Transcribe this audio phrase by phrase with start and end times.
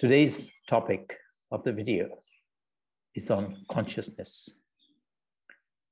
[0.00, 1.14] Today's topic
[1.52, 2.08] of the video
[3.14, 4.48] is on consciousness.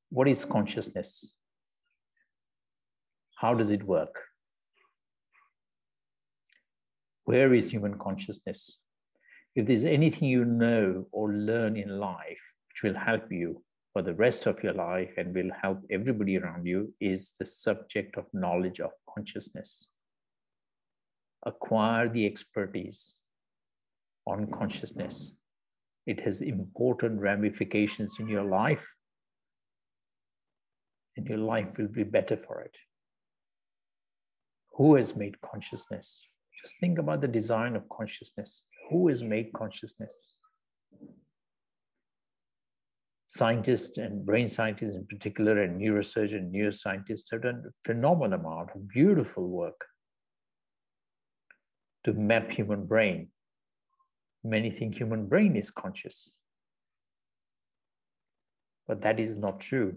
[0.08, 1.35] What is consciousness?
[3.37, 4.15] How does it work?
[7.24, 8.79] Where is human consciousness?
[9.54, 12.40] If there's anything you know or learn in life
[12.71, 13.63] which will help you
[13.93, 18.16] for the rest of your life and will help everybody around you, is the subject
[18.16, 19.88] of knowledge of consciousness.
[21.45, 23.18] Acquire the expertise
[24.28, 25.34] on consciousness.
[26.06, 28.87] It has important ramifications in your life,
[31.16, 32.77] and your life will be better for it.
[34.77, 36.23] Who has made consciousness?
[36.62, 38.64] Just think about the design of consciousness.
[38.91, 40.34] Who has made consciousness?
[43.26, 48.70] Scientists and brain scientists in particular, and neurosurgeons and neuroscientists have done a phenomenal amount
[48.74, 49.84] of beautiful work
[52.04, 53.29] to map human brain
[54.49, 56.37] many think human brain is conscious.
[58.87, 59.96] But that is not true.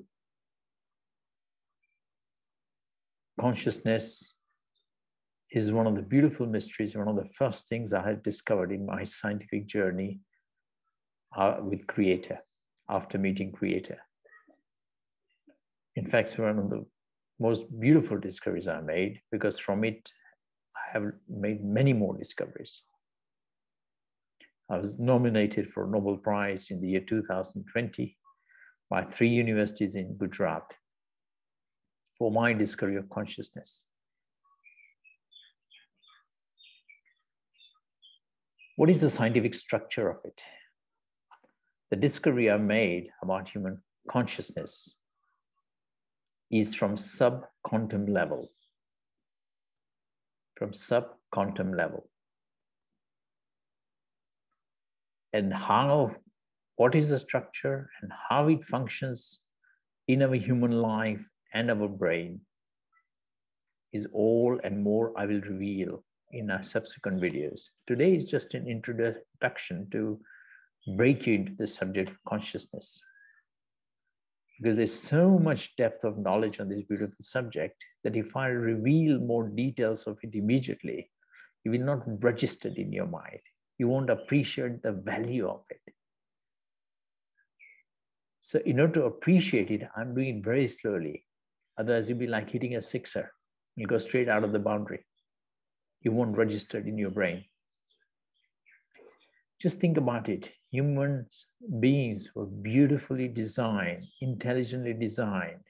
[3.39, 4.35] Consciousness
[5.51, 8.85] is one of the beautiful mysteries, one of the first things I had discovered in
[8.85, 10.19] my scientific journey
[11.35, 12.39] uh, with Creator,
[12.89, 13.99] after meeting Creator.
[15.95, 16.85] In fact, it's one of the
[17.39, 20.09] most beautiful discoveries I made, because from it,
[20.75, 22.81] I have made many more discoveries.
[24.71, 28.17] I was nominated for a Nobel Prize in the year 2020
[28.89, 30.73] by three universities in Gujarat
[32.17, 33.83] for my discovery of consciousness.
[38.77, 40.41] What is the scientific structure of it?
[41.89, 44.95] The discovery I made about human consciousness
[46.49, 48.53] is from sub-quantum level.
[50.55, 52.10] From sub-quantum level.
[55.33, 56.15] And how
[56.77, 59.39] what is the structure and how it functions
[60.07, 62.41] in our human life and our brain
[63.93, 67.69] is all and more I will reveal in our subsequent videos.
[67.87, 70.19] Today is just an introduction to
[70.95, 72.99] break you into the subject of consciousness.
[74.57, 79.19] Because there's so much depth of knowledge on this beautiful subject that if I reveal
[79.19, 81.11] more details of it immediately,
[81.65, 83.41] it will not register in your mind
[83.81, 85.81] you won't appreciate the value of it.
[88.39, 91.25] So, in order to appreciate it, I'm doing it very slowly.
[91.79, 93.31] Otherwise, you'll be like hitting a sixer.
[93.75, 95.03] You go straight out of the boundary.
[96.03, 97.43] You won't register it in your brain.
[99.59, 100.51] Just think about it.
[100.69, 101.25] Human
[101.79, 105.65] beings were beautifully designed, intelligently designed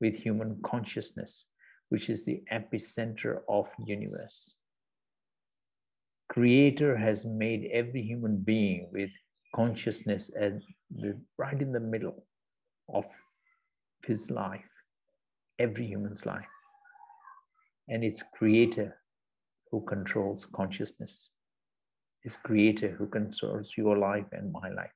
[0.00, 1.46] with human consciousness,
[1.88, 4.54] which is the epicenter of universe
[6.28, 9.10] creator has made every human being with
[9.54, 10.62] consciousness and
[10.94, 12.24] the, right in the middle
[12.92, 13.04] of
[14.06, 14.70] his life,
[15.58, 16.46] every human's life.
[17.88, 18.96] And it's creator
[19.70, 21.30] who controls consciousness.
[22.24, 24.90] It's creator who controls your life and my life.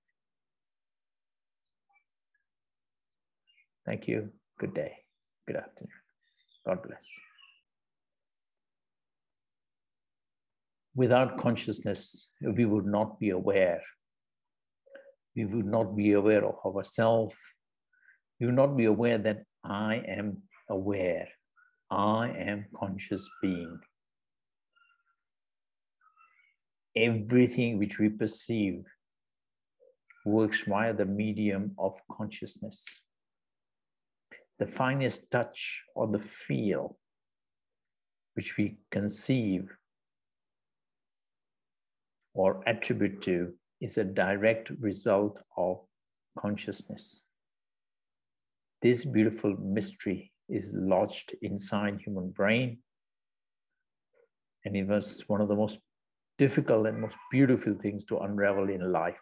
[3.87, 4.31] Thank you.
[4.59, 4.93] Good day.
[5.47, 5.91] Good afternoon.
[6.66, 7.04] God bless.
[10.95, 13.83] Without consciousness, we would not be aware.
[15.35, 17.35] We would not be aware of ourselves.
[18.39, 21.29] We would not be aware that I am aware.
[21.91, 23.79] I am conscious being.
[26.95, 28.85] Everything which we perceive
[30.27, 32.85] works via the medium of consciousness.
[34.59, 36.99] The finest touch or the feel
[38.35, 39.69] which we conceive
[42.34, 45.81] or attribute to is a direct result of
[46.38, 47.25] consciousness.
[48.81, 52.78] This beautiful mystery is lodged inside human brain.
[54.64, 55.79] And it was one of the most
[56.38, 59.19] difficult and most beautiful things to unravel in life.